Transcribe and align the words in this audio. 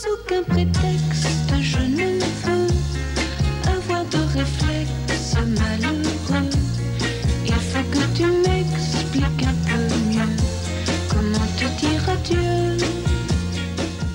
sous 0.00 0.08
aucun 0.12 0.42
prétexte, 0.44 1.54
je 1.60 1.78
ne 1.78 2.20
veux 2.42 2.68
avoir 3.76 4.04
de 4.04 4.18
réflexe 4.38 5.34
malheureux. 5.58 6.50
Il 7.44 7.54
faut 7.54 7.86
que 7.90 8.04
tu 8.16 8.26
m'expliques 8.26 9.46
un 9.52 9.56
peu 9.68 9.82
mieux 10.08 10.36
comment 11.10 11.48
te 11.58 11.66
dire 11.80 12.08
adieu. 12.08 12.76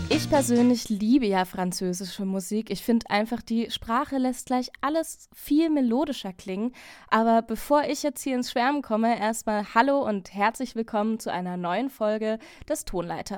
Ich 0.10 0.30
persönlich 0.30 0.90
liebe 0.90 1.26
ja 1.26 1.44
französische 1.44 2.24
Musik. 2.24 2.70
Ich 2.70 2.82
finde 2.82 3.10
einfach, 3.10 3.42
die 3.42 3.70
Sprache 3.70 4.18
lässt 4.18 4.46
gleich 4.46 4.70
alles 4.82 5.28
viel 5.34 5.70
melodischer 5.70 6.34
klingen. 6.34 6.72
Aber 7.10 7.42
bevor 7.42 7.84
ich 7.84 8.04
jetzt 8.04 8.24
hier 8.24 8.36
ins 8.36 8.52
Schwärmen 8.52 8.82
komme, 8.82 9.20
erstmal 9.20 9.66
Hallo 9.76 10.08
und 10.08 10.34
herzlich 10.34 10.76
willkommen 10.76 11.20
zu 11.20 11.32
einer 11.32 11.58
neuen 11.58 11.90
Folge 11.90 12.40
des 12.70 12.86
Tonleiter. 12.86 13.38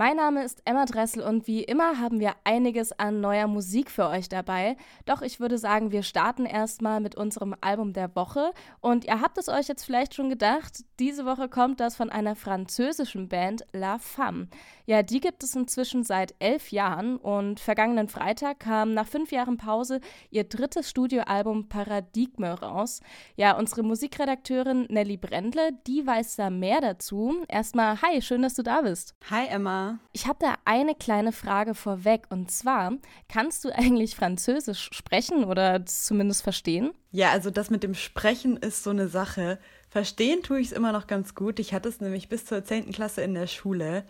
Mein 0.00 0.16
Name 0.16 0.42
ist 0.44 0.62
Emma 0.64 0.86
Dressel 0.86 1.22
und 1.22 1.46
wie 1.46 1.62
immer 1.62 1.98
haben 1.98 2.20
wir 2.20 2.32
einiges 2.44 2.90
an 2.98 3.20
neuer 3.20 3.46
Musik 3.46 3.90
für 3.90 4.08
euch 4.08 4.30
dabei. 4.30 4.78
Doch 5.04 5.20
ich 5.20 5.40
würde 5.40 5.58
sagen, 5.58 5.92
wir 5.92 6.02
starten 6.02 6.46
erstmal 6.46 7.00
mit 7.00 7.16
unserem 7.16 7.54
Album 7.60 7.92
der 7.92 8.16
Woche. 8.16 8.52
Und 8.80 9.04
ihr 9.04 9.20
habt 9.20 9.36
es 9.36 9.50
euch 9.50 9.68
jetzt 9.68 9.84
vielleicht 9.84 10.14
schon 10.14 10.30
gedacht, 10.30 10.86
diese 10.98 11.26
Woche 11.26 11.50
kommt 11.50 11.80
das 11.80 11.96
von 11.96 12.08
einer 12.08 12.34
französischen 12.34 13.28
Band 13.28 13.66
La 13.74 13.98
Femme. 13.98 14.48
Ja, 14.86 15.02
die 15.02 15.20
gibt 15.20 15.44
es 15.44 15.54
inzwischen 15.54 16.02
seit 16.02 16.34
elf 16.38 16.72
Jahren 16.72 17.18
und 17.18 17.60
vergangenen 17.60 18.08
Freitag 18.08 18.60
kam 18.60 18.94
nach 18.94 19.06
fünf 19.06 19.32
Jahren 19.32 19.58
Pause 19.58 20.00
ihr 20.30 20.44
drittes 20.44 20.88
Studioalbum 20.88 21.68
Paradigme 21.68 22.58
raus. 22.58 23.00
Ja, 23.36 23.54
unsere 23.58 23.82
Musikredakteurin 23.82 24.86
Nelly 24.88 25.18
Brendle, 25.18 25.72
die 25.86 26.06
weiß 26.06 26.36
da 26.36 26.48
mehr 26.48 26.80
dazu. 26.80 27.44
Erstmal, 27.48 28.00
hi, 28.00 28.22
schön, 28.22 28.40
dass 28.40 28.54
du 28.54 28.62
da 28.62 28.80
bist. 28.80 29.14
Hi 29.30 29.46
Emma. 29.46 29.89
Ich 30.12 30.26
habe 30.26 30.38
da 30.40 30.54
eine 30.64 30.94
kleine 30.94 31.32
Frage 31.32 31.74
vorweg 31.74 32.22
und 32.30 32.50
zwar, 32.50 32.92
kannst 33.28 33.64
du 33.64 33.70
eigentlich 33.70 34.16
Französisch 34.16 34.90
sprechen 34.92 35.44
oder 35.44 35.84
zumindest 35.86 36.42
verstehen? 36.42 36.92
Ja, 37.12 37.30
also 37.30 37.50
das 37.50 37.70
mit 37.70 37.82
dem 37.82 37.94
Sprechen 37.94 38.56
ist 38.56 38.82
so 38.82 38.90
eine 38.90 39.08
Sache. 39.08 39.58
Verstehen 39.88 40.42
tue 40.42 40.60
ich 40.60 40.68
es 40.68 40.72
immer 40.72 40.92
noch 40.92 41.06
ganz 41.06 41.34
gut. 41.34 41.58
Ich 41.58 41.74
hatte 41.74 41.88
es 41.88 42.00
nämlich 42.00 42.28
bis 42.28 42.44
zur 42.44 42.64
10. 42.64 42.92
Klasse 42.92 43.22
in 43.22 43.34
der 43.34 43.48
Schule. 43.48 44.04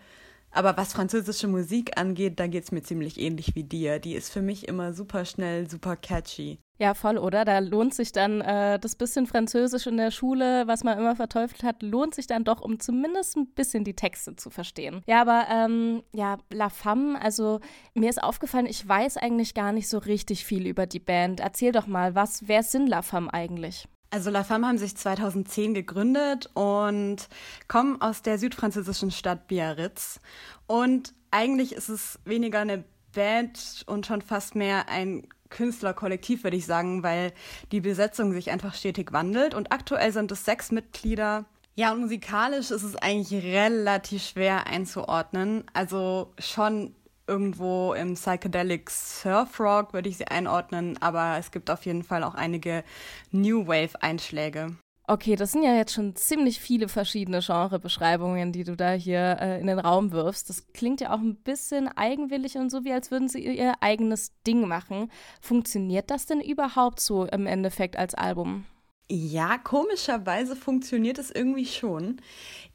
Aber 0.51 0.75
was 0.77 0.93
französische 0.93 1.47
Musik 1.47 1.97
angeht, 1.97 2.39
da 2.39 2.47
geht 2.47 2.65
es 2.65 2.71
mir 2.71 2.81
ziemlich 2.83 3.19
ähnlich 3.19 3.55
wie 3.55 3.63
dir. 3.63 3.99
Die 3.99 4.13
ist 4.13 4.29
für 4.29 4.41
mich 4.41 4.67
immer 4.67 4.93
super 4.93 5.25
schnell, 5.25 5.69
super 5.69 5.95
catchy. 5.95 6.59
Ja, 6.77 6.95
voll, 6.95 7.19
oder? 7.19 7.45
Da 7.45 7.59
lohnt 7.59 7.93
sich 7.93 8.11
dann 8.11 8.41
äh, 8.41 8.79
das 8.79 8.95
bisschen 8.95 9.27
Französisch 9.27 9.85
in 9.85 9.97
der 9.97 10.09
Schule, 10.09 10.65
was 10.65 10.83
man 10.83 10.97
immer 10.97 11.15
verteufelt 11.15 11.61
hat, 11.63 11.83
lohnt 11.83 12.15
sich 12.15 12.25
dann 12.25 12.43
doch, 12.43 12.59
um 12.59 12.79
zumindest 12.79 13.37
ein 13.37 13.53
bisschen 13.53 13.83
die 13.83 13.95
Texte 13.95 14.35
zu 14.35 14.49
verstehen. 14.49 15.03
Ja, 15.05 15.21
aber 15.21 15.45
ähm, 15.51 16.01
ja, 16.11 16.39
La 16.51 16.69
Femme, 16.69 17.21
also 17.21 17.59
mir 17.93 18.09
ist 18.09 18.23
aufgefallen, 18.23 18.65
ich 18.65 18.87
weiß 18.87 19.17
eigentlich 19.17 19.53
gar 19.53 19.71
nicht 19.73 19.89
so 19.89 19.99
richtig 19.99 20.43
viel 20.43 20.65
über 20.65 20.87
die 20.87 20.99
Band. 20.99 21.39
Erzähl 21.39 21.71
doch 21.71 21.85
mal, 21.85 22.15
was, 22.15 22.47
wer 22.47 22.63
sind 22.63 22.87
La 22.87 23.03
Femme 23.03 23.31
eigentlich? 23.31 23.87
Also 24.13 24.29
La 24.29 24.43
Femme 24.43 24.67
haben 24.67 24.77
sich 24.77 24.95
2010 24.95 25.73
gegründet 25.73 26.49
und 26.53 27.29
kommen 27.69 28.01
aus 28.01 28.21
der 28.21 28.37
südfranzösischen 28.37 29.09
Stadt 29.09 29.47
Biarritz. 29.47 30.19
Und 30.67 31.13
eigentlich 31.31 31.71
ist 31.71 31.87
es 31.87 32.19
weniger 32.25 32.59
eine 32.59 32.83
Band 33.13 33.83
und 33.87 34.05
schon 34.05 34.21
fast 34.21 34.53
mehr 34.53 34.89
ein 34.89 35.27
Künstlerkollektiv, 35.49 36.43
würde 36.43 36.57
ich 36.57 36.65
sagen, 36.65 37.03
weil 37.03 37.31
die 37.71 37.79
Besetzung 37.79 38.33
sich 38.33 38.51
einfach 38.51 38.73
stetig 38.73 39.13
wandelt. 39.13 39.53
Und 39.53 39.71
aktuell 39.71 40.11
sind 40.11 40.29
es 40.33 40.43
sechs 40.43 40.71
Mitglieder. 40.71 41.45
Ja, 41.75 41.93
und 41.93 42.01
musikalisch 42.01 42.69
ist 42.69 42.83
es 42.83 42.97
eigentlich 42.97 43.43
relativ 43.43 44.23
schwer 44.23 44.67
einzuordnen. 44.67 45.63
Also 45.73 46.33
schon 46.37 46.95
irgendwo 47.31 47.93
im 47.93 48.15
Psychedelic 48.15 48.89
Surf 48.89 49.57
Rock 49.57 49.93
würde 49.93 50.09
ich 50.09 50.17
sie 50.17 50.27
einordnen, 50.27 50.97
aber 51.01 51.37
es 51.39 51.51
gibt 51.51 51.71
auf 51.71 51.85
jeden 51.85 52.03
Fall 52.03 52.25
auch 52.25 52.35
einige 52.35 52.83
New 53.31 53.67
Wave 53.67 54.01
Einschläge. 54.01 54.75
Okay, 55.07 55.37
das 55.37 55.53
sind 55.53 55.63
ja 55.63 55.73
jetzt 55.73 55.93
schon 55.93 56.15
ziemlich 56.15 56.59
viele 56.59 56.89
verschiedene 56.89 57.39
Genrebeschreibungen, 57.39 58.51
die 58.51 58.65
du 58.65 58.75
da 58.75 58.91
hier 58.91 59.37
äh, 59.39 59.59
in 59.61 59.67
den 59.67 59.79
Raum 59.79 60.11
wirfst. 60.11 60.49
Das 60.49 60.67
klingt 60.73 60.99
ja 60.99 61.13
auch 61.13 61.19
ein 61.19 61.35
bisschen 61.35 61.87
eigenwillig 61.87 62.57
und 62.57 62.69
so, 62.69 62.83
wie 62.83 62.93
als 62.93 63.11
würden 63.11 63.29
sie 63.29 63.43
ihr 63.43 63.75
eigenes 63.79 64.33
Ding 64.45 64.67
machen. 64.67 65.09
Funktioniert 65.41 66.11
das 66.11 66.25
denn 66.25 66.41
überhaupt 66.41 66.99
so 66.99 67.25
im 67.25 67.47
Endeffekt 67.47 67.97
als 67.97 68.13
Album? 68.13 68.65
Ja, 69.09 69.57
komischerweise 69.57 70.55
funktioniert 70.55 71.17
es 71.17 71.31
irgendwie 71.31 71.65
schon. 71.65 72.21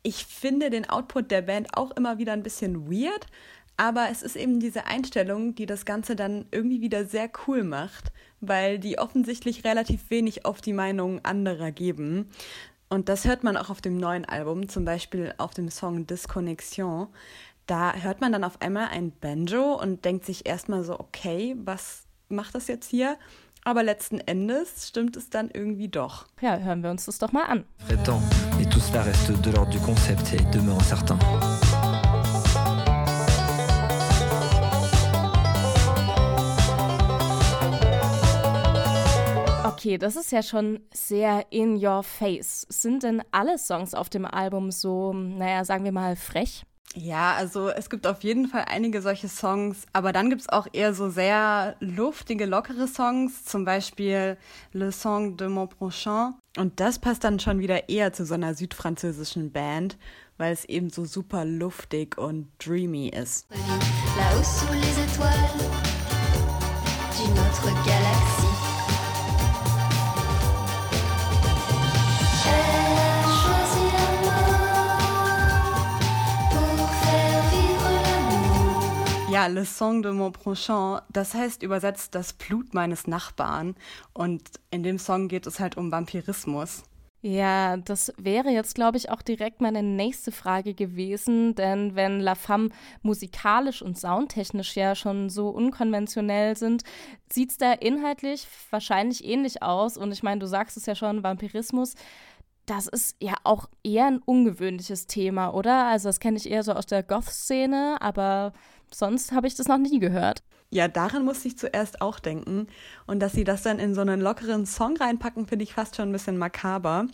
Ich 0.03 0.27
finde 0.27 0.69
den 0.69 0.89
Output 0.91 1.31
der 1.31 1.43
Band 1.43 1.69
auch 1.75 1.93
immer 1.93 2.19
wieder 2.19 2.35
ein 2.35 2.43
bisschen 2.43 2.91
weird, 2.91 3.27
aber 3.77 4.09
es 4.11 4.23
ist 4.23 4.37
eben 4.37 4.61
diese 4.61 4.87
Einstellung, 4.87 5.55
die 5.55 5.67
das 5.67 5.85
Ganze 5.85 6.17
dann 6.17 6.47
irgendwie 6.51 6.81
wieder 6.81 7.05
sehr 7.05 7.31
cool 7.47 7.63
macht, 7.63 8.13
weil 8.41 8.79
die 8.79 8.99
offensichtlich 8.99 9.65
relativ 9.65 10.11
wenig 10.11 10.45
auf 10.45 10.61
die 10.61 10.73
Meinung 10.73 11.25
anderer 11.25 11.73
geben. 11.73 12.31
Und 12.89 13.09
das 13.09 13.25
hört 13.25 13.45
man 13.45 13.57
auch 13.57 13.69
auf 13.69 13.81
dem 13.81 13.97
neuen 13.97 14.25
Album, 14.25 14.69
zum 14.69 14.85
Beispiel 14.85 15.35
auf 15.39 15.53
dem 15.55 15.71
Song 15.71 16.07
Disconnexion. 16.07 17.09
Da 17.67 17.95
hört 17.95 18.21
man 18.21 18.33
dann 18.33 18.45
auf 18.45 18.63
einmal 18.63 18.89
ein 18.89 19.11
Banjo 19.11 19.75
und 19.75 20.05
denkt 20.05 20.25
sich 20.25 20.47
erstmal 20.47 20.85
so, 20.85 20.99
okay, 21.01 21.57
was 21.59 22.05
macht 22.29 22.55
das 22.55 22.69
jetzt 22.69 22.89
hier? 22.89 23.19
Aber 23.65 23.83
letzten 23.83 24.21
Endes 24.21 24.87
stimmt 24.87 25.17
es 25.17 25.29
dann 25.29 25.51
irgendwie 25.53 25.89
doch. 25.89 26.27
Ja, 26.41 26.57
hören 26.59 26.85
wir 26.85 26.91
uns 26.91 27.07
das 27.07 27.19
doch 27.19 27.33
mal 27.33 27.47
an. 27.47 27.65
Prétend, 27.89 28.23
et 28.61 28.71
tout 28.71 28.81
cela 28.81 29.03
reste 29.03 29.33
de 29.33 29.51
l'ordre 29.53 29.73
du 29.73 29.81
concept 29.81 30.33
et 30.35 30.55
demeure 30.55 30.79
incertain. 30.79 31.19
Okay, 39.87 39.99
das 39.99 40.17
ist 40.17 40.33
ja 40.33 40.43
schon 40.43 40.81
sehr 40.93 41.47
in 41.51 41.77
your 41.77 42.03
face. 42.03 42.67
Sind 42.69 43.05
denn 43.05 43.23
alle 43.31 43.57
Songs 43.57 43.95
auf 43.95 44.09
dem 44.09 44.25
Album 44.25 44.73
so, 44.73 45.13
naja, 45.13 45.65
sagen 45.65 45.85
wir 45.85 45.93
mal, 45.93 46.17
frech? 46.17 46.65
Ja, 46.97 47.35
also 47.35 47.69
es 47.69 47.89
gibt 47.89 48.05
auf 48.05 48.25
jeden 48.25 48.49
Fall 48.49 48.65
einige 48.67 49.01
solche 49.01 49.29
Songs, 49.29 49.87
aber 49.93 50.13
dann 50.13 50.29
gibt 50.29 50.41
es 50.41 50.49
auch 50.49 50.67
eher 50.73 50.93
so 50.93 51.09
sehr 51.09 51.77
luftige, 51.79 52.47
lockere 52.47 52.89
Songs, 52.89 53.45
zum 53.45 53.65
Beispiel 53.65 54.37
Le 54.73 54.91
Song 54.91 55.37
de 55.37 55.47
Mon 55.47 55.69
Prochain. 55.69 56.35
Und 56.59 56.81
das 56.81 56.99
passt 56.99 57.23
dann 57.23 57.39
schon 57.39 57.61
wieder 57.61 57.89
eher 57.89 58.13
zu 58.13 58.27
so 58.27 58.35
einer 58.35 58.55
südfranzösischen 58.55 59.53
Band, 59.53 59.99
weil 60.37 60.53
es 60.53 60.65
eben 60.65 60.91
so 60.91 61.05
super 61.05 61.45
luftig 61.45 62.19
und 62.19 62.49
dreamy 62.59 63.11
ist. 63.11 63.47
Là-haut 63.51 64.45
sous 64.45 64.69
les 64.73 64.99
étoiles 64.99 65.47
d'une 67.17 67.39
autre 67.39 67.71
galaxie. 67.87 68.36
Ja, 79.29 79.49
Le 79.49 79.65
Song 79.65 80.03
de 80.03 80.13
Mon 80.13 80.33
Prochain, 80.33 81.01
das 81.13 81.35
heißt 81.35 81.65
übersetzt 81.65 82.15
das 82.15 82.33
Blut 82.33 82.75
meines 82.75 83.09
Nachbarn. 83.09 83.75
Und 84.13 84.43
in 84.71 84.85
dem 84.85 84.99
Song 84.99 85.27
geht 85.27 85.47
es 85.49 85.59
halt 85.59 85.77
um 85.77 85.91
Vampirismus. 85.91 86.85
Ja, 87.23 87.77
das 87.77 88.13
wäre 88.19 88.51
jetzt, 88.51 88.77
glaube 88.77 88.99
ich, 88.99 89.11
auch 89.11 89.21
direkt 89.21 89.61
meine 89.61 89.83
nächste 89.83 90.31
Frage 90.31 90.75
gewesen, 90.75 91.57
denn 91.57 91.97
wenn 91.97 92.21
La 92.21 92.37
Femme 92.37 92.69
musikalisch 93.03 93.83
und 93.83 93.99
soundtechnisch 93.99 94.77
ja 94.77 94.95
schon 94.95 95.29
so 95.29 95.49
unkonventionell 95.49 96.57
sind, 96.57 96.85
sieht 97.33 97.51
es 97.51 97.59
da 97.59 97.73
inhaltlich 97.73 98.47
wahrscheinlich 98.71 99.25
ähnlich 99.25 99.61
aus. 99.61 99.97
Und 99.97 100.13
ich 100.13 100.23
meine, 100.23 100.39
du 100.39 100.47
sagst 100.47 100.77
es 100.77 100.87
ja 100.87 100.95
schon, 100.95 101.25
Vampirismus, 101.25 101.95
das 102.67 102.87
ist 102.87 103.17
ja 103.21 103.35
auch 103.43 103.69
eher 103.83 104.07
ein 104.07 104.23
ungewöhnliches 104.25 105.09
Thema, 105.09 105.53
oder? 105.53 105.87
Also 105.87 106.09
das 106.09 106.21
kenne 106.21 106.37
ich 106.37 106.49
eher 106.49 106.63
so 106.63 106.73
aus 106.75 106.87
der 106.87 107.03
Goth-Szene, 107.03 107.97
aber 108.01 108.53
sonst 108.91 109.33
habe 109.33 109.47
ich 109.47 109.55
das 109.55 109.69
noch 109.69 109.79
nie 109.79 109.99
gehört. 109.99 110.43
Ja, 110.71 110.89
daran 110.89 111.25
musste 111.25 111.49
ich 111.49 111.59
zuerst 111.59 112.01
auch 112.01 112.19
denken. 112.19 112.67
Und 113.07 113.21
dass 113.21 113.33
sie 113.33 113.45
das 113.45 113.63
dann 113.63 113.79
in 113.79 113.95
so 113.95 114.01
einen 114.01 114.21
lockeren 114.21 114.67
Song 114.67 114.97
reinpacken, 114.97 115.47
finde 115.47 115.63
ich 115.63 115.75
fast 115.75 115.97
schon 115.97 116.09
ein 116.09 116.13
bisschen 116.13 116.39
makaber. 116.39 117.07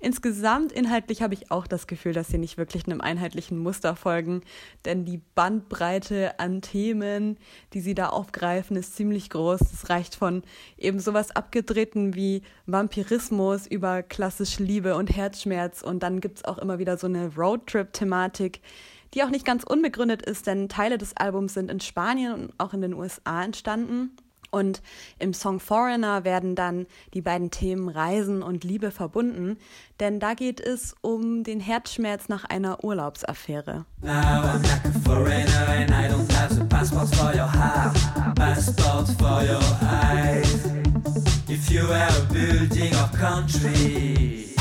Insgesamt 0.00 0.70
inhaltlich 0.70 1.22
habe 1.22 1.32
ich 1.32 1.50
auch 1.50 1.66
das 1.66 1.86
Gefühl, 1.86 2.12
dass 2.12 2.28
sie 2.28 2.36
nicht 2.36 2.58
wirklich 2.58 2.84
einem 2.84 3.00
einheitlichen 3.00 3.56
Muster 3.56 3.96
folgen, 3.96 4.42
denn 4.84 5.06
die 5.06 5.22
Bandbreite 5.34 6.38
an 6.38 6.60
Themen, 6.60 7.38
die 7.72 7.80
sie 7.80 7.94
da 7.94 8.10
aufgreifen, 8.10 8.76
ist 8.76 8.96
ziemlich 8.96 9.30
groß. 9.30 9.60
Es 9.62 9.88
reicht 9.88 10.14
von 10.16 10.42
eben 10.76 10.98
sowas 10.98 11.34
abgedrehten 11.34 12.14
wie 12.14 12.42
Vampirismus 12.66 13.66
über 13.66 14.02
klassisch 14.02 14.58
Liebe 14.58 14.94
und 14.96 15.08
Herzschmerz 15.08 15.80
und 15.80 16.02
dann 16.02 16.20
gibt's 16.20 16.44
auch 16.44 16.58
immer 16.58 16.78
wieder 16.78 16.98
so 16.98 17.06
eine 17.06 17.34
Roadtrip-Thematik, 17.34 18.60
die 19.14 19.22
auch 19.22 19.30
nicht 19.30 19.46
ganz 19.46 19.64
unbegründet 19.64 20.22
ist, 20.22 20.46
denn 20.46 20.68
Teile 20.68 20.98
des 20.98 21.16
Albums 21.16 21.54
sind 21.54 21.70
in 21.70 21.80
Spanien 21.80 22.34
und 22.34 22.52
auch 22.58 22.74
in 22.74 22.80
den 22.80 22.94
USA 22.94 23.44
entstanden. 23.44 24.16
Und 24.54 24.82
im 25.18 25.34
Song 25.34 25.58
Foreigner 25.58 26.22
werden 26.22 26.54
dann 26.54 26.86
die 27.12 27.22
beiden 27.22 27.50
Themen 27.50 27.88
Reisen 27.88 28.40
und 28.40 28.62
Liebe 28.62 28.92
verbunden, 28.92 29.58
denn 29.98 30.20
da 30.20 30.34
geht 30.34 30.60
es 30.60 30.94
um 31.00 31.42
den 31.42 31.58
Herzschmerz 31.58 32.28
nach 32.28 32.44
einer 32.44 32.84
Urlaubsaffäre. 32.84 33.84
If 41.46 41.70
you 41.70 41.82
were 41.88 42.26
building 42.32 42.94
or 42.94 43.10
country, 43.18 44.53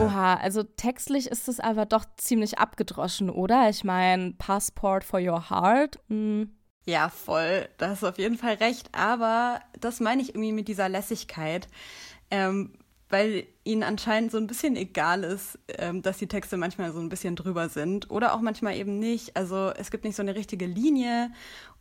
Oha, 0.00 0.34
also 0.36 0.62
textlich 0.62 1.26
ist 1.26 1.48
es 1.48 1.60
aber 1.60 1.86
doch 1.86 2.04
ziemlich 2.16 2.58
abgedroschen, 2.58 3.30
oder? 3.30 3.68
Ich 3.68 3.84
meine, 3.84 4.32
Passport 4.38 5.04
for 5.04 5.20
your 5.20 5.50
heart. 5.50 5.98
Hm. 6.08 6.50
Ja, 6.86 7.08
voll. 7.08 7.68
Da 7.78 7.90
hast 7.90 8.02
du 8.02 8.08
auf 8.08 8.18
jeden 8.18 8.38
Fall 8.38 8.54
recht. 8.54 8.88
Aber 8.92 9.60
das 9.78 10.00
meine 10.00 10.22
ich 10.22 10.30
irgendwie 10.30 10.52
mit 10.52 10.68
dieser 10.68 10.88
Lässigkeit. 10.88 11.68
Ähm, 12.30 12.72
weil 13.10 13.46
ihnen 13.64 13.82
anscheinend 13.82 14.30
so 14.30 14.38
ein 14.38 14.46
bisschen 14.46 14.76
egal 14.76 15.24
ist, 15.24 15.58
ähm, 15.78 16.00
dass 16.00 16.18
die 16.18 16.28
Texte 16.28 16.56
manchmal 16.56 16.92
so 16.92 17.00
ein 17.00 17.08
bisschen 17.08 17.34
drüber 17.36 17.68
sind 17.68 18.10
oder 18.10 18.32
auch 18.34 18.40
manchmal 18.40 18.76
eben 18.76 18.98
nicht. 18.98 19.36
Also 19.36 19.72
es 19.76 19.90
gibt 19.90 20.04
nicht 20.04 20.16
so 20.16 20.22
eine 20.22 20.36
richtige 20.36 20.66
Linie 20.66 21.32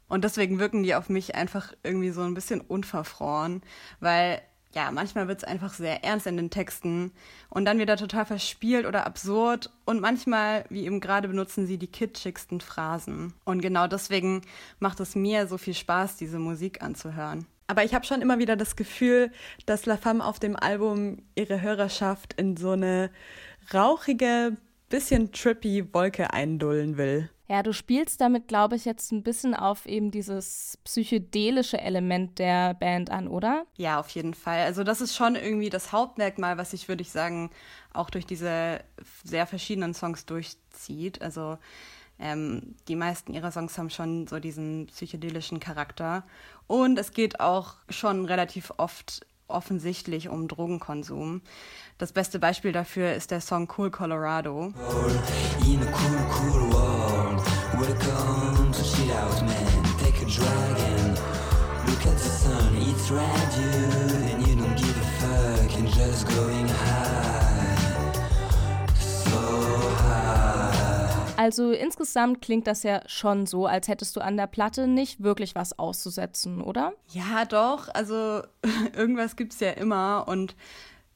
und 0.10 0.24
deswegen 0.24 0.60
wirken 0.60 0.84
die 0.84 0.96
auf 0.96 1.08
mich 1.08 1.36
einfach 1.36 1.74
irgendwie 1.84 2.10
so 2.10 2.22
ein 2.22 2.34
bisschen 2.34 2.60
unverfroren, 2.60 3.62
weil 4.00 4.42
ja, 4.72 4.92
manchmal 4.92 5.28
wird 5.28 5.40
es 5.40 5.44
einfach 5.44 5.74
sehr 5.74 6.04
ernst 6.04 6.28
in 6.28 6.38
den 6.38 6.52
Texten 6.52 7.12
und 7.50 7.66
dann 7.66 7.80
wieder 7.80 7.98
total 7.98 8.26
verspielt 8.26 8.86
oder 8.86 9.06
absurd 9.08 9.72
und 9.86 10.00
manchmal, 10.00 10.66
wie 10.70 10.86
eben 10.86 11.00
gerade, 11.00 11.28
benutzen 11.28 11.66
sie 11.66 11.78
die 11.80 11.88
kitschigsten 11.88 12.62
Phrasen. 12.62 13.34
Und 13.46 13.62
genau 13.62 13.88
deswegen 13.88 14.42
macht 14.80 15.00
es 15.00 15.16
mir 15.16 15.48
so 15.48 15.58
viel 15.58 15.74
Spaß, 15.74 16.18
diese 16.18 16.38
Musik 16.38 16.84
anzuhören. 16.84 17.48
Aber 17.66 17.84
ich 17.84 17.94
habe 17.94 18.06
schon 18.06 18.22
immer 18.22 18.40
wieder 18.40 18.56
das 18.56 18.76
Gefühl, 18.76 19.32
dass 19.66 19.86
La 19.86 19.98
Femme 19.98 20.26
auf 20.26 20.40
dem 20.40 20.56
Album 20.56 21.24
ihre 21.36 21.62
Hörerschaft 21.62 22.34
in 22.34 22.58
so 22.58 22.72
eine 22.72 23.12
rauchige, 23.74 24.58
bisschen 24.90 25.32
trippy 25.32 25.94
Wolke 25.94 26.34
eindullen 26.34 26.98
will. 26.98 27.30
Ja, 27.50 27.64
du 27.64 27.74
spielst 27.74 28.22
damit, 28.22 28.48
glaube 28.48 28.76
ich, 28.76 28.86
jetzt 28.86 29.12
ein 29.12 29.24
bisschen 29.24 29.56
auf 29.56 29.88
eben 29.88 30.12
dieses 30.12 30.78
psychedelische 30.84 31.82
Element 31.82 32.38
der 32.38 32.76
Band 32.76 33.10
an, 33.10 33.28
oder? 33.28 33.66
Ja, 33.76 34.00
auf 34.00 34.10
jeden 34.10 34.36
Fall. 34.36 34.60
Also 34.60 34.84
das 34.84 35.02
ist 35.02 35.16
schon 35.16 35.36
irgendwie 35.36 35.72
das 35.72 35.92
Hauptmerkmal, 35.92 36.60
was 36.60 36.72
sich, 36.72 36.88
würde 36.88 37.02
ich 37.02 37.12
sagen, 37.12 37.50
auch 37.92 38.12
durch 38.12 38.28
diese 38.28 38.82
sehr 39.24 39.48
verschiedenen 39.48 39.96
Songs 39.96 40.28
durchzieht. 40.28 41.24
Also 41.24 41.58
ähm, 42.20 42.76
die 42.88 42.96
meisten 42.96 43.34
ihrer 43.34 43.52
Songs 43.52 43.76
haben 43.80 43.90
schon 43.90 44.28
so 44.28 44.40
diesen 44.40 44.86
psychedelischen 44.86 45.60
Charakter. 45.60 46.26
Und 46.68 47.00
es 47.00 47.14
geht 47.14 47.40
auch 47.40 47.78
schon 47.90 48.26
relativ 48.26 48.72
oft 48.78 49.26
offensichtlich 49.50 50.30
um 50.30 50.48
Drogenkonsum. 50.48 51.42
Das 51.98 52.12
beste 52.12 52.40
Beispiel 52.40 52.72
dafür 52.72 53.14
ist 53.14 53.32
der 53.32 53.42
Song 53.42 53.68
Cool 53.78 53.92
Colorado. 53.92 54.74
In 55.66 55.82
a 55.82 55.92
cool, 55.92 56.20
cool 56.32 56.72
world, 56.72 57.42
welcome 57.78 58.72
to 58.72 58.84
chill 58.84 59.12
out, 59.12 59.42
man. 59.42 59.84
Take 60.00 60.22
a 60.22 60.26
drag 60.26 60.80
look 61.90 62.06
at 62.06 62.18
the 62.18 62.30
sun. 62.30 62.76
It's 62.78 63.12
radio, 63.12 63.70
and 64.32 64.48
you 64.48 64.56
don't 64.56 64.76
give 64.78 64.96
a 64.96 65.08
fuck, 65.20 65.78
and 65.78 65.88
just 65.90 66.28
going 66.28 66.68
high, 66.68 67.29
Also 71.40 71.72
insgesamt 71.72 72.42
klingt 72.42 72.68
das 72.68 72.84
ja 72.84 73.02
schon 73.06 73.46
so, 73.46 73.66
als 73.66 73.88
hättest 73.88 74.14
du 74.18 74.20
an 74.20 74.36
der 74.36 74.46
Platte 74.46 74.88
nicht 74.88 75.24
wirklich 75.24 75.56
was 75.56 75.80
auszusetzen, 75.80 76.60
oder? 76.60 76.92
Ja, 77.08 77.46
doch. 77.46 77.88
Also 77.94 78.42
irgendwas 78.94 79.38
gibt's 79.38 79.62
ja 79.62 79.70
immer 79.70 80.28
und 80.28 80.58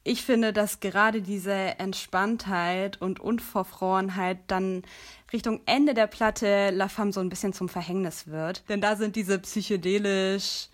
ich 0.02 0.22
finde, 0.22 0.54
dass 0.54 0.80
gerade 0.80 1.20
diese 1.20 1.52
Entspanntheit 1.52 3.02
und 3.02 3.20
Unverfrorenheit 3.20 4.38
dann 4.46 4.84
Richtung 5.30 5.60
Ende 5.66 5.92
der 5.92 6.06
Platte 6.06 6.70
La 6.70 6.88
Femme 6.88 7.12
so 7.12 7.20
ein 7.20 7.28
bisschen 7.28 7.52
zum 7.52 7.68
Verhängnis 7.68 8.26
wird. 8.26 8.66
Denn 8.70 8.80
da 8.80 8.96
sind 8.96 9.16
diese 9.16 9.38
psychedelisch 9.38 10.68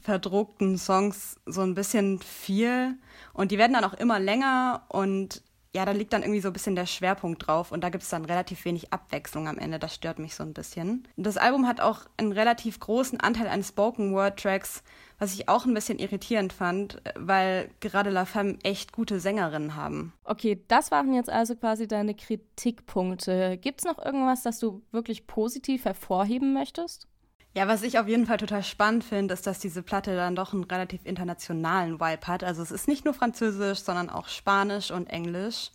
verdruckten 0.00 0.78
Songs 0.78 1.38
so 1.44 1.60
ein 1.60 1.74
bisschen 1.74 2.18
viel 2.20 2.94
und 3.34 3.50
die 3.50 3.58
werden 3.58 3.74
dann 3.74 3.84
auch 3.84 3.94
immer 3.94 4.18
länger 4.18 4.86
und 4.88 5.42
ja, 5.76 5.84
da 5.84 5.92
liegt 5.92 6.14
dann 6.14 6.22
irgendwie 6.22 6.40
so 6.40 6.48
ein 6.48 6.54
bisschen 6.54 6.74
der 6.74 6.86
Schwerpunkt 6.86 7.46
drauf 7.46 7.70
und 7.70 7.84
da 7.84 7.90
gibt 7.90 8.02
es 8.02 8.08
dann 8.08 8.24
relativ 8.24 8.64
wenig 8.64 8.94
Abwechslung 8.94 9.46
am 9.46 9.58
Ende. 9.58 9.78
Das 9.78 9.94
stört 9.94 10.18
mich 10.18 10.34
so 10.34 10.42
ein 10.42 10.54
bisschen. 10.54 11.06
Das 11.18 11.36
Album 11.36 11.68
hat 11.68 11.82
auch 11.82 12.06
einen 12.16 12.32
relativ 12.32 12.80
großen 12.80 13.20
Anteil 13.20 13.46
an 13.46 13.62
Spoken 13.62 14.14
Word 14.14 14.40
Tracks, 14.40 14.82
was 15.18 15.34
ich 15.34 15.50
auch 15.50 15.66
ein 15.66 15.74
bisschen 15.74 15.98
irritierend 15.98 16.54
fand, 16.54 17.02
weil 17.14 17.68
gerade 17.80 18.08
La 18.08 18.24
Femme 18.24 18.56
echt 18.62 18.92
gute 18.92 19.20
Sängerinnen 19.20 19.76
haben. 19.76 20.14
Okay, 20.24 20.64
das 20.66 20.90
waren 20.90 21.12
jetzt 21.12 21.28
also 21.28 21.54
quasi 21.54 21.86
deine 21.86 22.14
Kritikpunkte. 22.14 23.58
Gibt 23.58 23.80
es 23.80 23.84
noch 23.84 24.02
irgendwas, 24.02 24.42
das 24.42 24.58
du 24.58 24.80
wirklich 24.92 25.26
positiv 25.26 25.84
hervorheben 25.84 26.54
möchtest? 26.54 27.06
Ja, 27.56 27.68
was 27.68 27.82
ich 27.82 27.98
auf 27.98 28.06
jeden 28.06 28.26
Fall 28.26 28.36
total 28.36 28.62
spannend 28.62 29.02
finde, 29.02 29.32
ist, 29.32 29.46
dass 29.46 29.58
diese 29.58 29.82
Platte 29.82 30.14
dann 30.14 30.36
doch 30.36 30.52
einen 30.52 30.64
relativ 30.64 31.06
internationalen 31.06 31.98
Vibe 31.98 32.26
hat. 32.26 32.44
Also 32.44 32.62
es 32.62 32.70
ist 32.70 32.86
nicht 32.86 33.06
nur 33.06 33.14
Französisch, 33.14 33.78
sondern 33.78 34.10
auch 34.10 34.28
Spanisch 34.28 34.90
und 34.90 35.06
Englisch. 35.06 35.70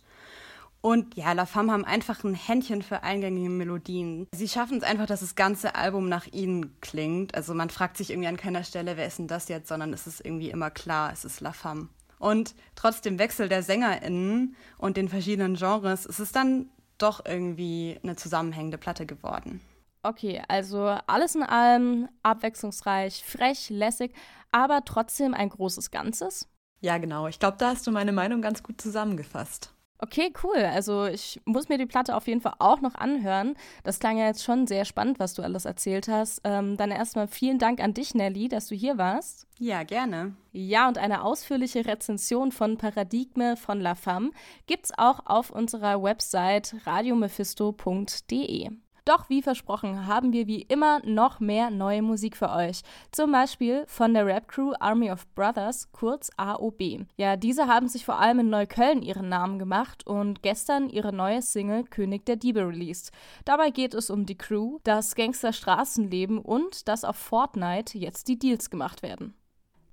Und 0.80 1.16
ja, 1.16 1.32
La 1.32 1.44
Femme 1.44 1.72
haben 1.72 1.84
einfach 1.84 2.22
ein 2.22 2.36
Händchen 2.36 2.82
für 2.82 3.02
eingängige 3.02 3.50
Melodien. 3.50 4.28
Sie 4.32 4.46
schaffen 4.46 4.78
es 4.78 4.84
einfach, 4.84 5.06
dass 5.06 5.22
das 5.22 5.34
ganze 5.34 5.74
Album 5.74 6.08
nach 6.08 6.28
ihnen 6.28 6.80
klingt. 6.80 7.34
Also 7.34 7.52
man 7.52 7.68
fragt 7.68 7.96
sich 7.96 8.10
irgendwie 8.10 8.28
an 8.28 8.36
keiner 8.36 8.62
Stelle, 8.62 8.96
wer 8.96 9.08
ist 9.08 9.18
denn 9.18 9.26
das 9.26 9.48
jetzt, 9.48 9.66
sondern 9.66 9.92
es 9.92 10.06
ist 10.06 10.24
irgendwie 10.24 10.50
immer 10.50 10.70
klar, 10.70 11.12
es 11.12 11.24
ist 11.24 11.40
La 11.40 11.52
Femme. 11.52 11.88
Und 12.20 12.54
trotz 12.76 13.00
dem 13.00 13.18
Wechsel 13.18 13.48
der 13.48 13.64
SängerInnen 13.64 14.54
und 14.78 14.96
den 14.96 15.08
verschiedenen 15.08 15.56
Genres 15.56 16.06
ist 16.06 16.20
es 16.20 16.30
dann 16.30 16.66
doch 16.98 17.26
irgendwie 17.26 17.98
eine 18.04 18.14
zusammenhängende 18.14 18.78
Platte 18.78 19.04
geworden. 19.04 19.60
Okay, 20.02 20.42
also 20.48 20.96
alles 21.06 21.34
in 21.34 21.42
allem 21.42 22.08
abwechslungsreich, 22.22 23.24
frech, 23.24 23.70
lässig, 23.70 24.12
aber 24.50 24.84
trotzdem 24.84 25.32
ein 25.32 25.48
großes 25.48 25.90
Ganzes. 25.90 26.48
Ja, 26.80 26.98
genau. 26.98 27.28
Ich 27.28 27.38
glaube, 27.38 27.56
da 27.58 27.68
hast 27.68 27.86
du 27.86 27.92
meine 27.92 28.12
Meinung 28.12 28.42
ganz 28.42 28.62
gut 28.62 28.80
zusammengefasst. 28.80 29.72
Okay, 30.04 30.32
cool. 30.42 30.56
Also 30.56 31.06
ich 31.06 31.40
muss 31.44 31.68
mir 31.68 31.78
die 31.78 31.86
Platte 31.86 32.16
auf 32.16 32.26
jeden 32.26 32.40
Fall 32.40 32.54
auch 32.58 32.80
noch 32.80 32.96
anhören. 32.96 33.54
Das 33.84 34.00
klang 34.00 34.18
ja 34.18 34.26
jetzt 34.26 34.42
schon 34.42 34.66
sehr 34.66 34.84
spannend, 34.84 35.20
was 35.20 35.34
du 35.34 35.42
alles 35.42 35.64
erzählt 35.64 36.08
hast. 36.08 36.40
Ähm, 36.42 36.76
dann 36.76 36.90
erstmal 36.90 37.28
vielen 37.28 37.60
Dank 37.60 37.80
an 37.80 37.94
dich, 37.94 38.12
Nelly, 38.12 38.48
dass 38.48 38.66
du 38.66 38.74
hier 38.74 38.98
warst. 38.98 39.46
Ja, 39.60 39.84
gerne. 39.84 40.34
Ja, 40.50 40.88
und 40.88 40.98
eine 40.98 41.22
ausführliche 41.22 41.86
Rezension 41.86 42.50
von 42.50 42.78
Paradigme 42.78 43.56
von 43.56 43.80
La 43.80 43.94
Femme 43.94 44.32
gibt's 44.66 44.90
auch 44.98 45.20
auf 45.26 45.50
unserer 45.50 46.02
Website 46.02 46.74
radiomephisto.de. 46.84 48.70
Doch 49.04 49.28
wie 49.28 49.42
versprochen 49.42 50.06
haben 50.06 50.32
wir 50.32 50.46
wie 50.46 50.62
immer 50.62 51.04
noch 51.04 51.40
mehr 51.40 51.70
neue 51.70 52.02
Musik 52.02 52.36
für 52.36 52.50
euch. 52.50 52.82
Zum 53.10 53.32
Beispiel 53.32 53.84
von 53.88 54.14
der 54.14 54.26
Rap-Crew 54.26 54.74
Army 54.78 55.10
of 55.10 55.26
Brothers, 55.34 55.90
kurz 55.90 56.30
AOB. 56.36 57.06
Ja, 57.16 57.36
diese 57.36 57.66
haben 57.66 57.88
sich 57.88 58.04
vor 58.04 58.20
allem 58.20 58.38
in 58.38 58.50
Neukölln 58.50 59.02
ihren 59.02 59.28
Namen 59.28 59.58
gemacht 59.58 60.06
und 60.06 60.42
gestern 60.42 60.88
ihre 60.88 61.12
neue 61.12 61.42
Single 61.42 61.82
König 61.84 62.26
der 62.26 62.36
Diebe 62.36 62.60
released. 62.60 63.10
Dabei 63.44 63.70
geht 63.70 63.94
es 63.94 64.08
um 64.08 64.24
die 64.24 64.38
Crew, 64.38 64.78
das 64.84 65.16
Gangster-Straßenleben 65.16 66.38
und 66.38 66.86
dass 66.86 67.04
auf 67.04 67.16
Fortnite 67.16 67.98
jetzt 67.98 68.28
die 68.28 68.38
Deals 68.38 68.70
gemacht 68.70 69.02
werden. 69.02 69.34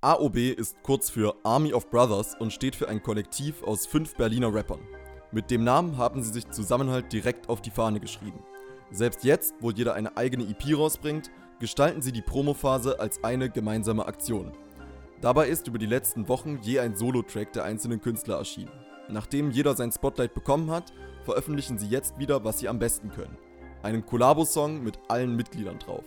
AOB 0.01 0.37
ist 0.37 0.81
kurz 0.83 1.09
für 1.09 1.35
Army 1.43 1.73
of 1.73 1.89
Brothers 1.89 2.35
und 2.39 2.53
steht 2.53 2.75
für 2.75 2.87
ein 2.87 3.01
Kollektiv 3.01 3.63
aus 3.63 3.85
fünf 3.85 4.15
Berliner 4.15 4.53
Rappern. 4.53 4.79
Mit 5.31 5.51
dem 5.51 5.63
Namen 5.63 5.97
haben 5.97 6.23
sie 6.23 6.31
sich 6.31 6.49
Zusammenhalt 6.51 7.11
direkt 7.11 7.49
auf 7.49 7.61
die 7.61 7.69
Fahne 7.69 7.99
geschrieben. 7.99 8.41
Selbst 8.91 9.23
jetzt, 9.23 9.55
wo 9.59 9.71
jeder 9.71 9.93
eine 9.93 10.17
eigene 10.17 10.43
EP 10.43 10.77
rausbringt, 10.77 11.29
gestalten 11.59 12.01
sie 12.01 12.11
die 12.11 12.21
Promophase 12.21 12.99
als 12.99 13.23
eine 13.23 13.49
gemeinsame 13.49 14.05
Aktion. 14.05 14.51
Dabei 15.21 15.47
ist 15.47 15.67
über 15.67 15.77
die 15.77 15.85
letzten 15.85 16.27
Wochen 16.27 16.59
je 16.61 16.79
ein 16.79 16.95
Solo-Track 16.95 17.53
der 17.53 17.65
einzelnen 17.65 18.01
Künstler 18.01 18.37
erschienen. 18.37 18.71
Nachdem 19.09 19.51
jeder 19.51 19.75
sein 19.75 19.91
Spotlight 19.91 20.33
bekommen 20.33 20.71
hat, 20.71 20.93
veröffentlichen 21.23 21.77
sie 21.77 21.87
jetzt 21.87 22.17
wieder, 22.17 22.43
was 22.43 22.59
sie 22.59 22.69
am 22.69 22.79
besten 22.79 23.11
können. 23.11 23.37
Einen 23.83 24.05
Collabo-Song 24.05 24.83
mit 24.83 24.97
allen 25.07 25.35
Mitgliedern 25.35 25.79
drauf. 25.79 26.05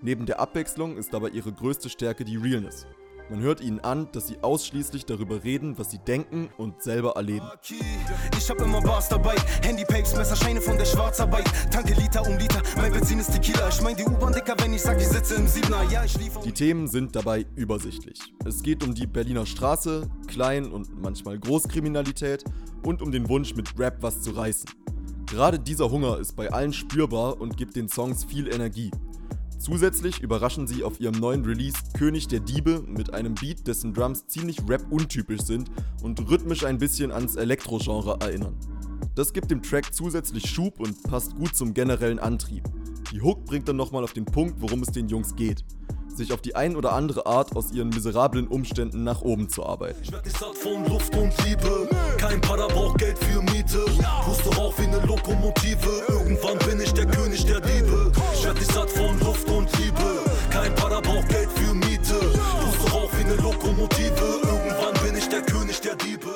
Neben 0.00 0.26
der 0.26 0.40
Abwechslung 0.40 0.96
ist 0.96 1.12
dabei 1.12 1.30
ihre 1.30 1.52
größte 1.52 1.88
Stärke 1.88 2.24
die 2.24 2.36
Realness. 2.36 2.86
Man 3.30 3.40
hört 3.40 3.62
ihnen 3.62 3.80
an, 3.80 4.08
dass 4.12 4.28
sie 4.28 4.36
ausschließlich 4.42 5.06
darüber 5.06 5.44
reden, 5.44 5.78
was 5.78 5.90
sie 5.90 5.98
denken 5.98 6.50
und 6.58 6.82
selber 6.82 7.12
erleben. 7.16 7.46
Ich 8.36 8.50
hab 8.50 8.60
immer 8.60 8.82
Bars 8.82 9.08
dabei, 9.08 9.34
Handy, 9.62 9.84
Papes, 9.84 10.14
Messer, 10.14 10.36
Scheine 10.36 10.60
von 10.60 10.76
der 10.76 10.84
Schwarzarbeit. 10.84 11.44
Tanke 11.70 11.94
Liter 11.94 12.26
um 12.26 12.36
Liter, 12.36 12.60
mein 12.76 12.92
Benzin 12.92 13.18
ist 13.18 13.32
Tequila. 13.32 13.68
Ich 13.68 13.80
mein 13.80 13.96
die 13.96 14.04
U-Bahn 14.04 14.34
dicker, 14.34 14.54
wenn 14.58 14.74
ich 14.74 14.82
sag, 14.82 15.00
ich 15.00 15.08
sitze 15.08 15.36
im 15.36 15.46
Siebener. 15.46 15.82
Ja, 15.90 16.04
ich 16.04 16.18
lief 16.18 16.38
Die 16.44 16.52
Themen 16.52 16.86
sind 16.86 17.16
dabei 17.16 17.46
übersichtlich. 17.56 18.20
Es 18.44 18.62
geht 18.62 18.84
um 18.84 18.94
die 18.94 19.06
Berliner 19.06 19.46
Straße, 19.46 20.08
Klein- 20.26 20.70
und 20.70 21.00
manchmal 21.00 21.38
Großkriminalität 21.38 22.44
und 22.84 23.00
um 23.00 23.10
den 23.10 23.28
Wunsch, 23.30 23.54
mit 23.54 23.78
Rap 23.78 23.96
was 24.02 24.20
zu 24.20 24.32
reißen. 24.32 24.68
Gerade 25.26 25.58
dieser 25.58 25.90
Hunger 25.90 26.18
ist 26.18 26.36
bei 26.36 26.52
allen 26.52 26.74
spürbar 26.74 27.40
und 27.40 27.56
gibt 27.56 27.76
den 27.76 27.88
Songs 27.88 28.24
viel 28.24 28.52
Energie. 28.52 28.90
Zusätzlich 29.58 30.20
überraschen 30.20 30.66
sie 30.66 30.84
auf 30.84 31.00
ihrem 31.00 31.18
neuen 31.18 31.44
Release 31.44 31.78
König 31.96 32.28
der 32.28 32.40
Diebe 32.40 32.84
mit 32.86 33.14
einem 33.14 33.34
Beat, 33.34 33.66
dessen 33.66 33.94
Drums 33.94 34.26
ziemlich 34.26 34.58
rap-untypisch 34.68 35.42
sind 35.42 35.70
und 36.02 36.28
rhythmisch 36.28 36.64
ein 36.64 36.78
bisschen 36.78 37.10
ans 37.12 37.36
Elektro-Genre 37.36 38.18
erinnern. 38.20 38.56
Das 39.14 39.32
gibt 39.32 39.50
dem 39.50 39.62
Track 39.62 39.94
zusätzlich 39.94 40.50
Schub 40.50 40.80
und 40.80 41.02
passt 41.04 41.36
gut 41.36 41.54
zum 41.54 41.72
generellen 41.72 42.18
Antrieb. 42.18 42.64
Die 43.12 43.22
Hook 43.22 43.44
bringt 43.44 43.68
dann 43.68 43.76
nochmal 43.76 44.02
auf 44.02 44.12
den 44.12 44.24
Punkt, 44.24 44.60
worum 44.60 44.82
es 44.82 44.88
den 44.88 45.08
Jungs 45.08 45.36
geht. 45.36 45.64
Sich 46.14 46.32
auf 46.32 46.40
die 46.40 46.54
ein 46.54 46.76
oder 46.76 46.92
andere 46.92 47.26
Art 47.26 47.56
aus 47.56 47.72
ihren 47.72 47.88
miserablen 47.88 48.46
Umständen 48.46 49.02
nach 49.02 49.22
oben 49.22 49.48
zu 49.48 49.66
arbeiten. 49.66 49.98
Ich 50.02 50.12
werd 50.12 50.24
nicht 50.24 50.38
satt 50.38 50.56
von 50.56 50.86
Luft 50.86 51.14
und 51.16 51.32
Liebe. 51.44 51.88
Kein 52.18 52.40
Para 52.40 52.68
braucht 52.68 52.98
Geld 52.98 53.18
für 53.18 53.42
Miete. 53.42 53.84
Puste 54.24 54.50
auch 54.60 54.78
wie 54.78 54.84
eine 54.84 55.04
Lokomotive. 55.06 56.04
Irgendwann 56.08 56.58
bin 56.58 56.80
ich 56.80 56.92
der 56.92 57.06
König 57.06 57.44
der 57.46 57.60
Diebe. 57.60 58.12
Ich 58.32 58.44
werd 58.44 58.54
nicht 58.54 58.70
satt 58.72 58.90
von 58.90 59.18
Luft 59.18 59.48
und 59.50 59.68
Liebe. 59.78 60.20
Kein 60.50 60.72
Para 60.76 61.00
braucht 61.00 61.28
Geld 61.28 61.50
für 61.50 61.74
Miete. 61.74 62.14
Puste 62.20 62.94
auch 62.94 63.10
wie 63.18 63.24
eine 63.24 63.34
Lokomotive. 63.36 64.40
Irgendwann 64.44 65.04
bin 65.04 65.16
ich 65.16 65.28
der 65.28 65.42
König 65.42 65.80
der 65.80 65.96
Diebe. 65.96 66.30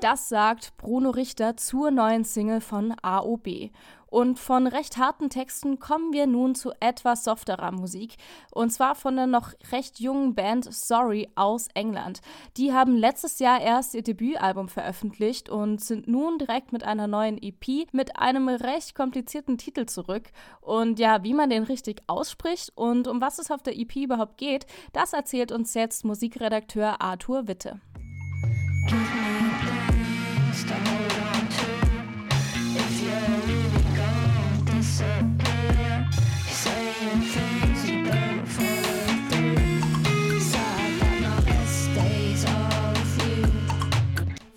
Das 0.00 0.28
sagt 0.28 0.76
Bruno 0.76 1.10
Richter 1.10 1.56
zur 1.56 1.90
neuen 1.90 2.24
Single 2.24 2.60
von 2.60 2.94
AOB. 3.02 3.70
Und 4.14 4.38
von 4.38 4.68
recht 4.68 4.96
harten 4.96 5.28
Texten 5.28 5.80
kommen 5.80 6.12
wir 6.12 6.28
nun 6.28 6.54
zu 6.54 6.70
etwas 6.78 7.24
softerer 7.24 7.72
Musik. 7.72 8.14
Und 8.52 8.70
zwar 8.70 8.94
von 8.94 9.16
der 9.16 9.26
noch 9.26 9.54
recht 9.72 9.98
jungen 9.98 10.36
Band 10.36 10.72
Sorry 10.72 11.28
aus 11.34 11.66
England. 11.74 12.20
Die 12.56 12.72
haben 12.72 12.96
letztes 12.96 13.40
Jahr 13.40 13.60
erst 13.60 13.92
ihr 13.92 14.02
Debütalbum 14.02 14.68
veröffentlicht 14.68 15.48
und 15.48 15.80
sind 15.80 16.06
nun 16.06 16.38
direkt 16.38 16.72
mit 16.72 16.84
einer 16.84 17.08
neuen 17.08 17.42
EP 17.42 17.88
mit 17.90 18.16
einem 18.16 18.48
recht 18.48 18.94
komplizierten 18.94 19.58
Titel 19.58 19.86
zurück. 19.86 20.30
Und 20.60 21.00
ja, 21.00 21.24
wie 21.24 21.34
man 21.34 21.50
den 21.50 21.64
richtig 21.64 22.00
ausspricht 22.06 22.70
und 22.76 23.08
um 23.08 23.20
was 23.20 23.40
es 23.40 23.50
auf 23.50 23.64
der 23.64 23.76
EP 23.76 23.96
überhaupt 23.96 24.38
geht, 24.38 24.66
das 24.92 25.12
erzählt 25.12 25.50
uns 25.50 25.74
jetzt 25.74 26.04
Musikredakteur 26.04 27.00
Arthur 27.00 27.48
Witte. 27.48 27.80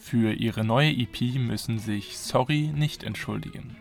Für 0.10 0.32
ihre 0.32 0.64
neue 0.64 0.90
EP 0.90 1.36
müssen 1.38 1.80
sich 1.80 2.18
Sorry 2.18 2.72
nicht 2.74 3.04
entschuldigen. 3.04 3.76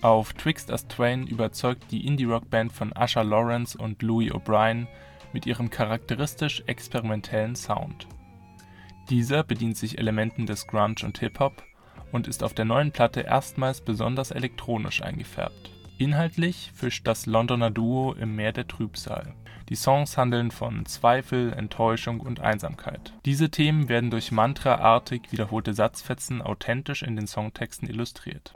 Auf 0.00 0.32
Twixt 0.32 0.70
Us 0.70 0.88
Twain 0.88 1.26
überzeugt 1.26 1.90
die 1.90 2.06
Indie-Rock-Band 2.06 2.72
von 2.72 2.94
Usher 2.98 3.24
Lawrence 3.24 3.76
und 3.76 4.00
Louis 4.00 4.32
O'Brien 4.32 4.86
mit 5.34 5.44
ihrem 5.44 5.68
charakteristisch 5.68 6.62
experimentellen 6.66 7.56
Sound. 7.56 8.06
Dieser 9.10 9.44
bedient 9.44 9.76
sich 9.76 9.98
Elementen 9.98 10.46
des 10.46 10.66
Grunge 10.66 11.04
und 11.04 11.18
Hip-Hop 11.18 11.62
und 12.10 12.26
ist 12.26 12.42
auf 12.42 12.54
der 12.54 12.64
neuen 12.64 12.90
Platte 12.90 13.20
erstmals 13.20 13.82
besonders 13.82 14.30
elektronisch 14.30 15.02
eingefärbt. 15.02 15.72
Inhaltlich 15.98 16.72
fischt 16.74 17.06
das 17.06 17.26
Londoner 17.26 17.70
Duo 17.70 18.14
im 18.14 18.34
Meer 18.34 18.52
der 18.52 18.66
Trübsal. 18.66 19.34
Die 19.68 19.74
Songs 19.74 20.16
handeln 20.16 20.52
von 20.52 20.86
Zweifel, 20.86 21.52
Enttäuschung 21.52 22.20
und 22.20 22.38
Einsamkeit. 22.38 23.12
Diese 23.24 23.50
Themen 23.50 23.88
werden 23.88 24.12
durch 24.12 24.30
mantraartig 24.30 25.32
wiederholte 25.32 25.74
Satzfetzen 25.74 26.40
authentisch 26.40 27.02
in 27.02 27.16
den 27.16 27.26
Songtexten 27.26 27.88
illustriert. 27.88 28.52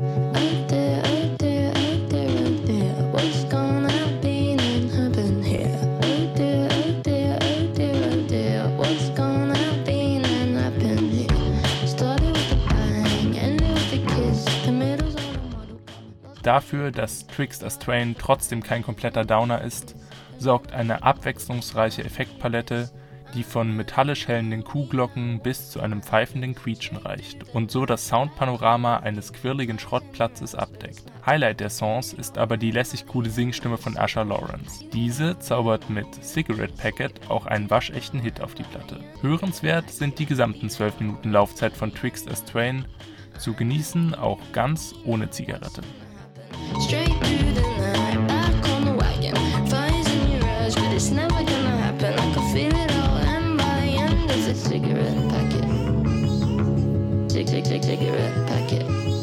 Dafür, 16.43 16.91
dass 16.91 17.27
Twixt 17.27 17.65
Us 17.65 17.79
Twain 17.79 18.15
trotzdem 18.17 18.63
kein 18.63 18.83
kompletter 18.83 19.25
Downer 19.25 19.61
ist, 19.61 19.95
sorgt 20.41 20.73
eine 20.73 21.03
abwechslungsreiche 21.03 22.05
Effektpalette, 22.05 22.91
die 23.35 23.45
von 23.45 23.77
metallisch 23.77 24.27
hellenden 24.27 24.65
Kuhglocken 24.65 25.41
bis 25.41 25.71
zu 25.71 25.81
einem 25.81 26.03
pfeifenden 26.03 26.55
Quietschen 26.55 26.97
reicht 26.97 27.55
und 27.55 27.71
so 27.71 27.87
das 27.87 28.09
Soundpanorama 28.09 28.99
eines 28.99 29.33
quirligen 29.33 29.79
Schrottplatzes 29.79 30.55
abdeckt. 30.55 31.05
Highlight 31.25 31.61
der 31.61 31.71
Songs 31.71 32.13
ist 32.13 32.39
aber 32.39 32.57
die 32.57 32.71
lässig 32.71 33.07
coole 33.07 33.31
Singstimme 33.31 33.77
von 33.77 33.97
Usher 33.97 34.25
Lawrence. 34.25 34.85
Diese 34.93 35.39
zaubert 35.39 35.89
mit 35.91 36.07
Cigarette 36.25 36.75
Packet 36.75 37.31
auch 37.31 37.47
einen 37.47 37.71
waschechten 37.71 38.21
Hit 38.21 38.41
auf 38.41 38.55
die 38.55 38.65
Platte. 38.65 38.99
Hörenswert 39.21 39.91
sind 39.91 40.19
die 40.19 40.27
gesamten 40.27 40.69
12 40.69 41.01
Minuten 41.01 41.31
Laufzeit 41.31 41.75
von 41.75 41.95
Twixt 41.95 42.29
Us 42.29 42.45
Twain, 42.45 42.85
zu 43.39 43.55
genießen 43.55 44.15
auch 44.15 44.41
ganz 44.53 44.95
ohne 45.05 45.31
Zigarette. 45.31 45.83
Straight 46.81 47.50
happen. 52.01 52.19
I 52.19 52.35
can 52.35 52.55
feel 52.55 52.75
it 52.75 52.91
all, 52.93 53.17
and 53.19 53.59
by 53.59 53.81
the 53.81 53.97
end 53.99 54.31
of 54.31 54.45
the 54.45 54.55
cigarette 54.55 55.29
packet. 55.31 55.65
Cig 57.31 57.49
cig 57.49 57.67
cig 57.67 57.85
cigarette 57.85 58.47
packet. 58.47 59.20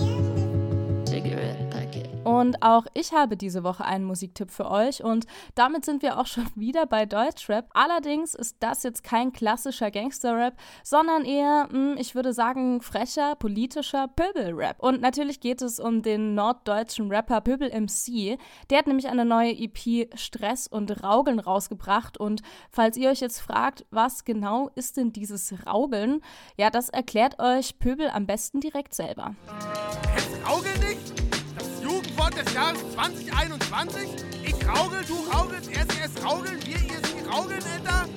Und 2.38 2.62
auch 2.62 2.86
ich 2.94 3.13
habe 3.13 3.36
diese 3.36 3.63
Woche 3.63 3.84
einen 3.84 4.06
Musiktipp 4.06 4.51
für 4.51 4.70
euch 4.70 5.03
und 5.03 5.25
damit 5.56 5.86
sind 5.86 6.03
wir 6.03 6.20
auch 6.20 6.27
schon 6.27 6.48
wieder 6.56 6.86
bei 6.86 7.06
Deutschrap. 7.06 7.70
Allerdings 7.74 8.36
ist 8.36 8.58
das 8.60 8.84
jetzt 8.84 9.03
kein 9.03 9.34
klassischer 9.34 9.89
Gangsterrap, 9.91 10.56
sondern 10.84 11.25
eher, 11.25 11.67
mh, 11.72 12.00
ich 12.00 12.13
würde 12.13 12.34
sagen, 12.34 12.82
frecher, 12.82 13.36
politischer 13.36 14.08
Pöbelrap. 14.08 14.79
Und 14.79 15.01
natürlich 15.01 15.39
geht 15.39 15.62
es 15.62 15.79
um 15.79 16.01
den 16.01 16.36
norddeutschen 16.36 17.12
Rapper 17.12 17.41
Pöbel 17.41 17.70
MC. 17.70 18.38
Der 18.70 18.79
hat 18.79 18.88
nämlich 18.88 19.08
eine 19.08 19.25
neue 19.25 19.51
EP 19.51 20.10
Stress 20.15 20.67
und 20.67 21.03
Raugeln 21.03 21.39
rausgebracht 21.39 22.17
und 22.17 22.41
falls 22.72 22.98
ihr 22.98 23.10
euch 23.10 23.22
jetzt 23.22 23.39
fragt, 23.39 23.86
was 23.89 24.25
genau 24.25 24.70
ist 24.75 24.98
denn 24.98 25.12
dieses 25.12 25.53
Raugeln? 25.65 26.22
Ja, 26.56 26.70
das 26.70 26.89
erklärt 26.89 27.39
euch 27.39 27.79
Pöbel 27.79 28.10
am 28.10 28.27
besten 28.27 28.60
direkt 28.60 28.94
selber. 28.94 29.36
Kennst 30.15 30.29
Raugel 30.48 30.72
nicht? 30.79 31.17
Jugendwort 32.28 32.46
des 32.46 32.54
Jahres 32.54 32.80
2021? 32.94 34.10
Ich 34.44 34.68
raugel, 34.68 35.04
du 35.08 35.16
raugelst, 35.32 35.70
er 35.72 35.86
sie 35.86 36.02
es 36.04 36.26
raugeln, 36.26 36.60
wir 36.66 36.76
ihr 36.76 37.00
sie 37.06 37.28
raugeln, 37.30 37.64
Alter? 37.64 38.10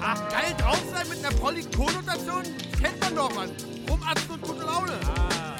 Ach, 0.00 0.28
geil 0.30 0.54
drauf 0.58 0.82
sein 0.92 1.08
mit 1.08 1.18
einer 1.18 1.34
Polykonnotation? 1.36 2.44
Kennt 2.80 3.00
man 3.00 3.14
doch, 3.14 3.34
Mann. 3.34 3.50
Rumatzen 3.88 4.30
und 4.30 4.42
gute 4.42 4.64
Laune. 4.64 4.92
Einfach. 4.92 5.57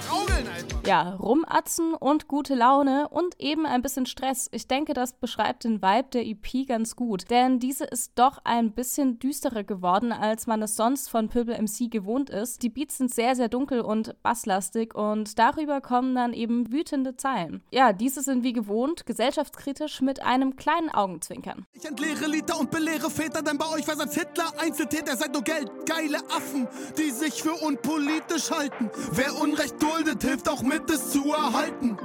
Ja, 0.86 1.16
rumatzen 1.16 1.92
und 1.92 2.28
gute 2.28 2.54
Laune 2.54 3.08
und 3.08 3.38
eben 3.38 3.66
ein 3.66 3.82
bisschen 3.82 4.06
Stress. 4.06 4.48
Ich 4.52 4.68
denke, 4.68 4.94
das 4.94 5.12
beschreibt 5.12 5.64
den 5.64 5.82
Vibe 5.82 6.08
der 6.14 6.26
EP 6.26 6.66
ganz 6.66 6.96
gut. 6.96 7.30
Denn 7.30 7.58
diese 7.58 7.84
ist 7.84 8.12
doch 8.14 8.38
ein 8.44 8.72
bisschen 8.72 9.18
düsterer 9.18 9.64
geworden, 9.64 10.12
als 10.12 10.46
man 10.46 10.62
es 10.62 10.76
sonst 10.76 11.10
von 11.10 11.28
Pöbel 11.28 11.60
MC 11.60 11.90
gewohnt 11.90 12.30
ist. 12.30 12.62
Die 12.62 12.70
Beats 12.70 12.98
sind 12.98 13.12
sehr, 13.12 13.36
sehr 13.36 13.48
dunkel 13.48 13.80
und 13.82 14.14
basslastig 14.22 14.94
und 14.94 15.38
darüber 15.38 15.80
kommen 15.80 16.14
dann 16.14 16.32
eben 16.32 16.72
wütende 16.72 17.16
Zeilen. 17.16 17.62
Ja, 17.70 17.92
diese 17.92 18.22
sind 18.22 18.42
wie 18.42 18.54
gewohnt 18.54 19.04
gesellschaftskritisch 19.04 20.00
mit 20.00 20.22
einem 20.22 20.56
kleinen 20.56 20.88
Augenzwinkern. 20.88 21.66
Ich 21.74 21.84
entleere 21.84 22.26
Liter 22.26 22.58
und 22.58 22.70
belehre 22.70 23.10
Väter, 23.10 23.42
denn 23.42 23.58
bei 23.58 23.68
euch 23.74 23.86
was 23.86 24.00
als 24.00 24.14
Hitler 24.14 24.52
Einzeltäter 24.58 25.16
seid 25.16 25.34
nur 25.34 25.42
Geld, 25.42 25.70
geile 25.84 26.18
Affen, 26.30 26.66
die 26.96 27.10
sich 27.10 27.42
für 27.42 27.54
unpolitisch 27.54 28.50
halten. 28.50 28.90
Wer 29.12 29.38
Unrecht 29.40 29.82
duldet, 29.82 30.24
hilft 30.28 30.48
auch 30.48 30.62
mit 30.62 30.90
es 30.90 31.10
zu 31.10 31.32
erhalten. 31.32 31.96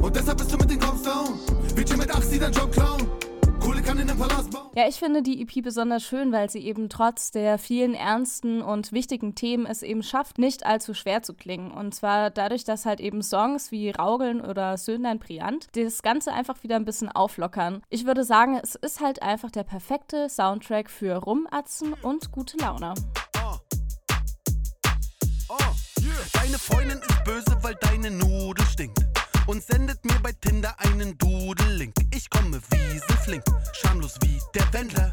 Und 0.00 0.14
deshalb 0.14 0.38
bist 0.38 0.52
du 0.52 0.56
mit 0.56 0.70
den 0.70 0.78
Cops 0.78 1.02
down. 1.02 1.38
Mädchen 1.76 1.98
mit 1.98 2.10
8, 2.10 2.32
die 2.32 2.38
deinen 2.38 2.52
Job 2.52 2.70
klauen. 2.72 3.08
Ja, 4.74 4.88
ich 4.88 4.98
finde 4.98 5.22
die 5.22 5.42
EP 5.42 5.62
besonders 5.62 6.02
schön, 6.02 6.32
weil 6.32 6.50
sie 6.50 6.60
eben 6.60 6.88
trotz 6.88 7.30
der 7.30 7.58
vielen 7.58 7.94
ernsten 7.94 8.62
und 8.62 8.90
wichtigen 8.90 9.34
Themen 9.34 9.66
es 9.66 9.82
eben 9.82 10.02
schafft, 10.02 10.38
nicht 10.38 10.64
allzu 10.66 10.94
schwer 10.94 11.22
zu 11.22 11.34
klingen. 11.34 11.70
Und 11.70 11.94
zwar 11.94 12.30
dadurch, 12.30 12.64
dass 12.64 12.86
halt 12.86 13.00
eben 13.00 13.22
Songs 13.22 13.70
wie 13.70 13.90
Raugeln 13.90 14.40
oder 14.40 14.78
Söhnlein 14.78 15.20
Priant 15.20 15.68
das 15.76 16.02
Ganze 16.02 16.32
einfach 16.32 16.62
wieder 16.62 16.76
ein 16.76 16.84
bisschen 16.84 17.10
auflockern. 17.10 17.82
Ich 17.90 18.06
würde 18.06 18.24
sagen, 18.24 18.58
es 18.62 18.74
ist 18.74 19.00
halt 19.00 19.22
einfach 19.22 19.50
der 19.50 19.64
perfekte 19.64 20.28
Soundtrack 20.28 20.90
für 20.90 21.16
Rumatzen 21.16 21.94
und 22.02 22.32
gute 22.32 22.56
Laune. 22.56 22.94
Deine 26.32 26.58
Freundin 26.58 26.98
ist 26.98 27.24
böse, 27.24 27.56
weil 27.62 27.74
deine 27.76 28.10
Nudel 28.10 28.64
stinkt. 28.66 28.98
Und 29.46 29.62
sendet 29.62 30.04
mir 30.04 30.18
bei 30.22 30.32
Tinder 30.32 30.74
einen 30.78 31.16
Doodle-Link. 31.18 31.94
Ich 32.14 32.30
komme 32.30 32.60
wiesenflink, 32.70 33.42
schamlos 33.72 34.14
wie 34.22 34.40
der 34.54 34.72
Wendler. 34.72 35.12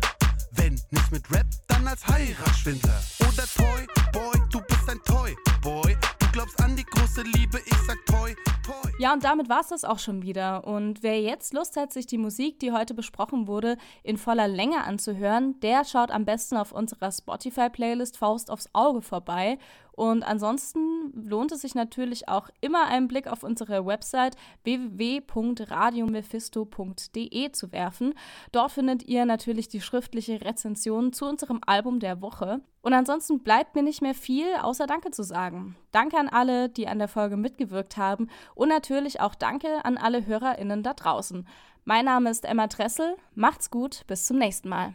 Wenn 0.51 0.73
nicht 0.91 1.11
mit 1.11 1.31
Rap, 1.31 1.47
dann 1.67 1.87
als 1.87 2.05
Heiratsschwindler. 2.07 3.01
Oder 3.21 3.43
Toy 3.55 3.87
Boy, 4.11 4.39
du 4.51 4.61
bist 4.61 4.89
ein 4.89 4.99
Toy 5.03 5.35
Boy. 5.61 5.97
Du 6.19 6.27
glaubst 6.31 6.61
an 6.61 6.75
die 6.75 6.85
große 6.85 7.21
Liebe, 7.21 7.59
ich 7.65 7.77
sag 7.87 7.97
Toy 8.05 8.35
Toy. 8.63 8.91
Ja, 8.99 9.13
und 9.13 9.23
damit 9.23 9.49
war 9.49 9.61
es 9.61 9.67
das 9.69 9.85
auch 9.85 9.99
schon 9.99 10.21
wieder. 10.21 10.67
Und 10.67 11.01
wer 11.01 11.19
jetzt 11.21 11.53
Lust 11.53 11.75
hat, 11.77 11.93
sich 11.93 12.05
die 12.05 12.17
Musik, 12.17 12.59
die 12.59 12.71
heute 12.71 12.93
besprochen 12.93 13.47
wurde, 13.47 13.77
in 14.03 14.17
voller 14.17 14.47
Länge 14.47 14.83
anzuhören, 14.83 15.59
der 15.61 15.85
schaut 15.85 16.11
am 16.11 16.25
besten 16.25 16.57
auf 16.57 16.71
unserer 16.71 17.11
Spotify-Playlist 17.11 18.17
Faust 18.17 18.51
aufs 18.51 18.69
Auge 18.73 19.01
vorbei. 19.01 19.57
Und 20.00 20.24
ansonsten 20.24 21.12
lohnt 21.27 21.51
es 21.51 21.60
sich 21.60 21.75
natürlich 21.75 22.29
auch 22.29 22.50
immer 22.62 22.88
einen 22.88 23.10
Blick 23.10 23.27
auf 23.27 23.44
unsere 23.44 23.86
Website 23.86 24.38
www.radiomephisto.de 24.63 27.51
zu 27.51 27.74
werfen. 27.74 28.13
Dort 28.53 28.72
findet 28.72 29.03
ihr 29.10 29.25
natürlich 29.25 29.68
die 29.68 29.82
schriftliche 29.82 30.39
Rezension 30.39 31.12
zu 31.12 31.25
unserem 31.25 31.60
Album 31.65 32.00
der 32.00 32.22
Woche. 32.22 32.62
Und 32.82 32.94
ansonsten 32.94 33.44
bleibt 33.44 33.75
mir 33.75 33.84
nicht 33.84 34.01
mehr 34.01 34.13
viel, 34.13 34.48
außer 34.62 34.88
Danke 34.88 35.12
zu 35.12 35.24
sagen. 35.24 35.75
Danke 35.91 36.18
an 36.18 36.29
alle, 36.29 36.70
die 36.70 36.88
an 36.88 37.00
der 37.00 37.10
Folge 37.10 37.36
mitgewirkt 37.36 37.98
haben 37.98 38.29
und 38.56 38.70
natürlich 38.70 39.20
auch 39.20 39.36
Danke 39.36 39.84
an 39.84 39.98
alle 39.98 40.25
HörerInnen 40.25 40.82
da 40.82 40.94
draußen. 40.94 41.46
Mein 41.84 42.06
Name 42.06 42.29
ist 42.29 42.46
Emma 42.46 42.68
Dressel. 42.68 43.18
Macht's 43.36 43.70
gut, 43.70 44.08
bis 44.08 44.27
zum 44.27 44.38
nächsten 44.38 44.70
Mal. 44.70 44.94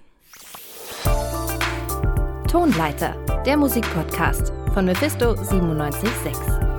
Tonleiter, 2.48 3.22
der 3.44 3.58
Musikpodcast 3.58 4.63
von 4.74 4.86
Mephisto 4.86 5.36
976. 5.76 6.73